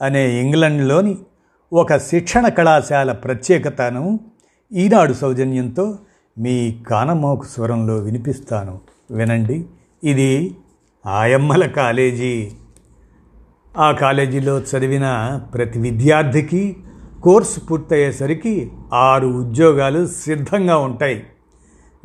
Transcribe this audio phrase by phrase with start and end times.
[0.00, 1.18] అనే ఇంగ్లండ్లోని
[1.72, 4.20] ఒక శిక్షణ కళాశాల ప్రత్యేకతను
[4.72, 5.98] ఈనాడు సౌజన్యంతో
[6.38, 8.80] మీ కానమోకు స్వరంలో వినిపిస్తాను.
[9.10, 9.66] వినండి.
[10.04, 10.56] ఇది
[11.06, 12.50] ఆయమ్మల కాలేజీ.
[13.76, 16.76] ఆ కాలేజీలో చదివిన ప్రతి విద్యార్థికి
[17.22, 21.26] కోర్సు పూర్తయ్యేసరికి ఆరు ఉద్యోగాలు సిద్ధంగా ఉంటాయి.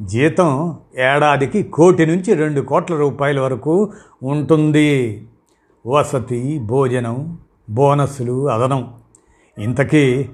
[0.00, 5.26] జీతం ఏడాదికి కోటి నుంచి రెండు కోట్ల రూపాయల వరకు ఉంటుంది.
[5.86, 7.38] వసతి భోజనం
[7.72, 8.94] బోనస్సులు అదనం.
[9.58, 10.28] ఇంతకీ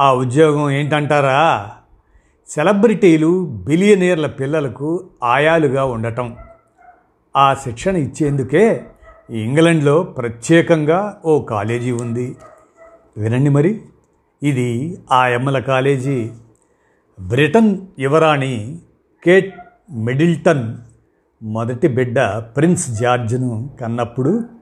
[0.00, 1.70] ఆ ఉద్యోగం ఏంటంటారా?
[2.48, 6.36] సెలబ్రిటీలు బిలియనీర్ల పిల్లలకు ఆయాలుగా ఉండటం.
[7.36, 8.86] ఆ శిక్షణ ఇచ్చేందుకే
[9.30, 12.36] ఇంగ్లండ్లో ప్రత్యేకంగా ఓ కాలేజీ ఉంది.
[13.16, 13.82] వినండి మరి.
[14.42, 16.30] ఇది ఆ ఎమ్మల కాలేజీ.
[17.20, 18.78] బ్రిటన్ యువరాణి
[19.24, 19.54] కేట్
[19.90, 20.76] మిడిల్టన్
[21.42, 24.59] మొదటి బిడ్డ ప్రిన్స్ జార్జ్ను కన్నప్పుడు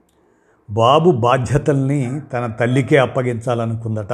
[0.70, 4.12] బాబు బాధ్యతల్ని తన తల్లికే అప్పగించాలనుకుందట.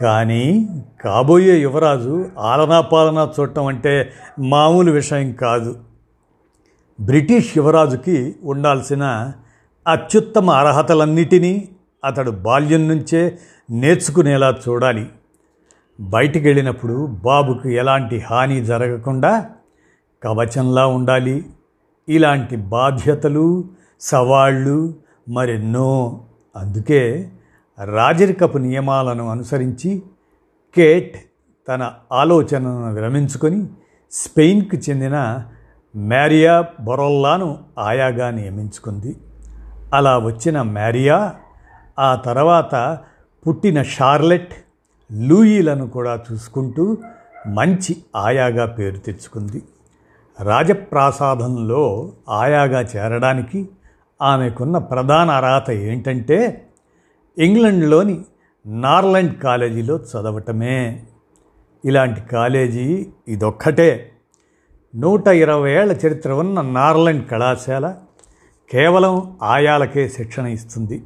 [0.00, 0.68] కానీ
[1.04, 5.78] కాబోయే యువరాజు ఆలనా పాలన చూడటం అంటే మామూలు విషయం కాదు.
[7.00, 9.32] బ్రిటిష్ యువరాజుకి ఉండాల్సిన
[9.88, 11.68] అత్యుత్తమ అర్హతలన్నిటినీ
[12.04, 13.38] అతడు బాల్యం నుంచే
[13.70, 15.08] నేర్చుకునేలా చూడాలి.
[16.00, 19.50] బయటికి వెళ్ళినప్పుడు బాబుకు ఎలాంటి హాని జరగకుండా
[20.22, 21.44] కవచంలా ఉండాలి.
[22.08, 23.64] ఇలాంటి బాధ్యతలు
[24.00, 24.94] సవాళ్ళు
[25.28, 26.20] మరెన్నో.
[26.56, 27.30] అందుకే
[27.84, 30.02] రాజరికపు నియమాలను అనుసరించి
[30.76, 31.16] కేట్
[31.68, 33.66] తన ఆలోచనను విరమించుకొని
[34.12, 35.44] స్పెయిన్కు చెందిన
[35.96, 39.16] మ్యారియా బొరొల్లాను ఆయాగా నియమించుకుంది.
[39.94, 41.34] అలా వచ్చిన మ్యారియా
[41.98, 42.98] ఆ తర్వాత
[43.46, 44.54] పుట్టిన షార్లెట్
[45.12, 46.96] లూయిలను కూడా చూసుకుంటూ
[47.46, 49.62] మంచి ఆయాగా పేరు తెచ్చుకుంది.
[50.40, 53.68] రాజప్రాసాదంలో ఆయాగా చేరడానికి
[54.22, 56.68] ఆమెకున్న ప్రధాన అర్హత ఏంటంటే
[57.38, 58.20] ఇంగ్లండ్లోని
[58.66, 61.02] నార్లాండ్ కాలేజీలో చదవటమే.
[61.84, 64.12] ఇలాంటి కాలేజీ ఇదొక్కటే.
[64.96, 67.94] నూట ఇరవై ఏళ్ళ చరిత్ర ఉన్న నార్లాండ్ కళాశాల
[68.72, 71.02] కేవలం ఆయాలకే శిక్షణ ఇస్తుంది.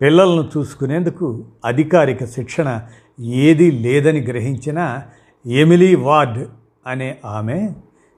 [0.00, 2.80] పిల్లలను చూసుకునేందుకు అధికారిక శిక్షణ
[3.20, 5.02] ఏదీ లేదని గ్రహించిన
[5.46, 6.48] ఎమిలీ వార్డ్
[6.86, 7.70] అనే ఆమె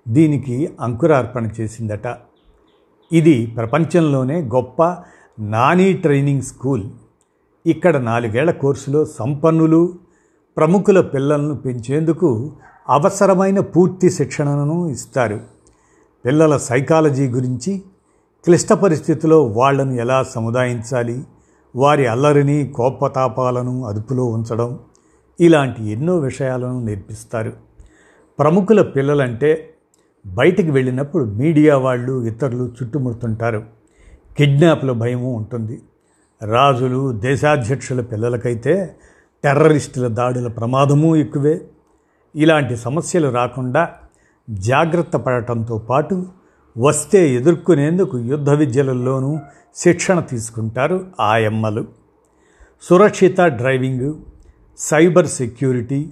[0.09, 2.07] దీనికి అంకురార్పణ చేసిందట.
[3.13, 4.97] ఇది ప్రపంచంలోనే గొప్ప
[5.41, 6.85] నానీ ట్రైనింగ్ స్కూల్.
[7.67, 9.95] ఇక్కడ నాలుగేళ్ళ కోర్సులో సంపన్నులు
[10.57, 12.53] ప్రముఖుల పిల్లలను పెంచేందుకు
[12.89, 15.41] అవసరమైన పూర్తి శిక్షణను ఇస్తారు.
[16.25, 17.83] పిల్లల సైకాలజీ గురించి
[18.45, 21.23] క్లిష్ట పరిస్థితిలో వాళ్ళను ఎలా సముదాయించాలి
[21.77, 24.79] వారి అల్లరిని కోపతాపాలను అదుపులో ఉంచడం
[25.41, 27.53] ఇలాంటి ఎన్నో విషయాలను నేర్పిస్తారు.
[28.39, 29.75] ప్రముఖుల పిల్లలంటే
[30.27, 33.65] బయటికి వెళ్ళినప్పుడు మీడియా వాళ్ళు ఇతరులు చుట్టుముడుతుంటారు.
[34.39, 35.83] కిడ్నాప్ల భయము ఉంటుంది.
[36.43, 38.97] రాజులు దేశాధ్యక్షుల పిల్లలకైతే
[39.45, 41.61] టెర్రరిస్టుల దాడుల ప్రమాదము ఎక్కువే.
[42.37, 43.89] ఇలాంటి సమస్యలు రాకుండా
[44.51, 46.27] జాగ్రత్త పడటంతో పాటు
[46.79, 49.39] వస్తే ఎదుర్కొనేందుకు యుద్ధ విద్యలలోనూ
[49.75, 51.87] శిక్షణ తీసుకుంటారు ఆయమ్మలు.
[52.83, 54.15] సురక్షిత డ్రైవింగ్
[54.79, 56.09] సైబర్ సెక్యూరిటీ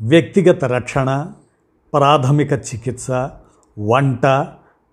[0.00, 1.32] వ్యక్తిగత రక్షణ
[1.92, 3.10] ప్రాథమిక చికిత్స
[3.80, 4.46] వంట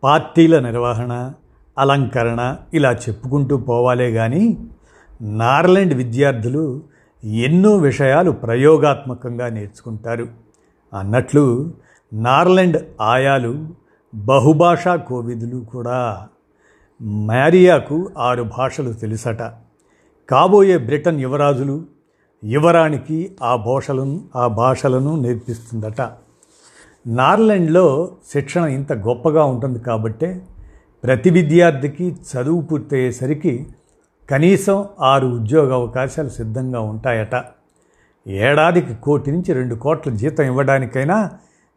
[0.04, 1.34] పార్టీల నిర్వహణ
[1.78, 4.58] అలంకరణ ఇలా చెప్పుకుంటూ పోవాలే కానీ
[5.22, 6.82] నార్లాండ్ విద్యార్థులు
[7.24, 10.28] ఎన్నో విషయాలు ప్రయోగాత్మకంగా నేర్చుకుంటారు.
[11.00, 11.74] అన్నట్లు
[12.14, 13.68] నార్లాండ్ ఆయాలు
[14.16, 16.28] బహుభాషా కోవిదులు కూడా
[17.02, 19.42] మ్యారియాకు ఆరు భాషలు తెలుసట.
[20.30, 21.86] కాబోయే బ్రిటన్ యువరాజులు
[22.44, 26.02] యువరానికి ఆ భాషలను ఆ భాషలను నేర్పిస్తుందట.
[27.08, 30.42] నార్లాండ్లో శిక్షణ ఇంత గొప్పగా ఉంటుంది కాబట్టే
[31.04, 33.68] ప్రతి విద్యార్థికి చదువు పూర్తయ్యేసరికి
[34.30, 37.44] కనీసం ఆరు ఉద్యోగ అవకాశాలు సిద్ధంగా ఉంటాయట.
[38.28, 41.32] ఏడాదికి కోటి నుంచి రెండు కోట్ల జీతం ఇవ్వడానికైనా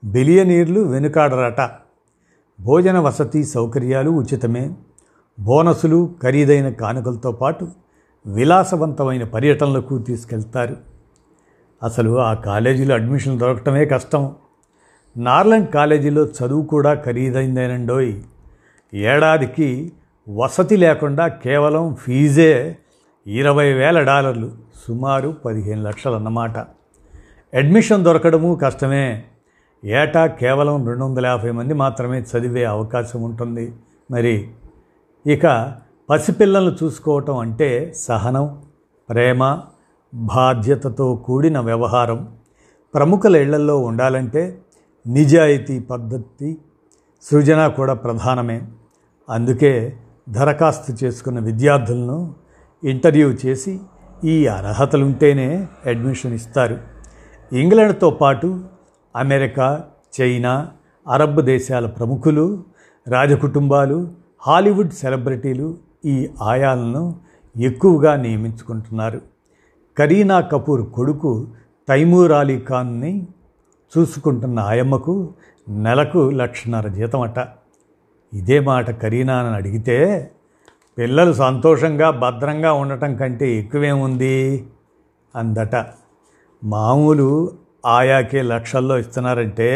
[0.04, 1.70] బిలియనీర్లు వెనుకాడరట.
[2.60, 4.70] భోజన వసతి సౌకర్యాలు ఉచితమే.
[5.40, 7.68] బోనసులు ఖరీదైన కానుకలతో పాటు
[8.26, 10.76] విలాసవంతమైన పర్యటనలకు తీసుకెళ్తారు.
[11.82, 14.34] అసలు ఆ కాలేజీలో అడ్మిషన్ దొరకటమే కష్టం.
[15.16, 18.14] నార్లండ్ కాలేజీలో చదువు కూడా ఖరీదైందేనండోయ్.
[18.94, 19.92] ఏడాదికి
[20.28, 22.76] వసతి లేకుండా కేవలం ఫీజే
[23.26, 24.50] ఇరవై వేల డాలర్లు
[24.88, 26.58] సుమారు పదిహేను లక్షలు అన్నమాట
[27.54, 29.24] అడ్మిషన్ దొరకడము కష్టమే.
[29.84, 33.72] ఏటా కేవలం రెండు వందల యాభై మంది మాత్రమే చదివే అవకాశం ఉంటుంది.
[34.10, 34.50] మరి
[35.26, 35.74] ఇక
[36.10, 38.62] పసిపిల్లలను చూసుకోవటం అంటే సహనం
[39.10, 39.60] ప్రేమ
[40.14, 42.28] బాధ్యతతో కూడిన వ్యవహారం.
[42.94, 44.58] ప్రముఖుల ఇళ్ళలో ఉండాలంటే
[45.06, 46.58] నిజాయితీ పద్ధతి
[47.22, 48.62] సృజన కూడా ప్రధానమే.
[49.30, 49.96] అందుకే
[50.28, 52.34] దరఖాస్తు చేసుకున్న విద్యార్థులను
[52.84, 53.80] ఇంటర్వ్యూ చేసి
[54.24, 56.78] ఈ అర్హతలుంటేనే అడ్మిషన్ ఇస్తారు.
[57.52, 58.64] ఇంగ్లాండ్తో పాటు
[59.16, 59.84] అమెరికా
[60.20, 60.68] చైనా
[61.08, 62.64] అరబ్ దేశాల ప్రముఖులు
[63.08, 64.10] రాజకుటుంబాలు
[64.46, 67.16] హాలీవుడ్ సెలబ్రిటీలు ఈ ఆయాలను
[67.56, 69.20] ఎక్కువగా నియమించుకుంటున్నారు.
[69.98, 71.48] కరీనా కపూర్ కొడుకు
[71.88, 73.26] తైమూర్ అలీ ఖాన్ని
[73.96, 75.34] చూసుకుంటున్న ఆయమ్మకు
[75.68, 77.48] నెలకు లక్షన్నర జీతం అట
[78.32, 79.96] ఇదే మాట కరీనానని అడిగితే
[80.98, 84.66] పిల్లలు సంతోషంగా భద్రంగా ఉండటం కంటే ఎక్కువేముంది?
[85.34, 85.74] అందట.
[86.64, 89.68] మామూలు ఆయాకే లక్షల్లో ఇస్తున్నారంటే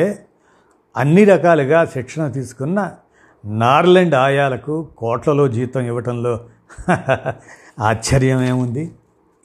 [0.96, 2.96] అన్ని రకాలుగా శిక్షణ తీసుకున్న
[3.44, 6.34] నార్లాండ్ ఆయాలకు కోట్లలో జీతం ఇవ్వటంలో
[7.80, 8.84] ఆశ్చర్యం ఏముంది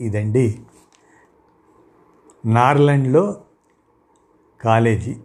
[0.01, 0.59] ఇదండి.
[2.45, 3.23] నార్లాండ్లో
[4.61, 5.15] కాలేజీ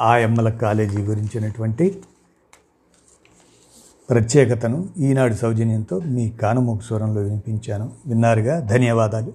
[0.00, 2.02] ఆయమ్మల కాలేజీ గురించినటువంటి
[4.10, 7.92] ప్రత్యేకతను ఈనాడు సౌజన్యంతో మీ కానమోకు స్వరంలో వినిపించాను.
[8.06, 8.60] విన్నారుగా?
[8.60, 9.30] ధన్యవాదాలు.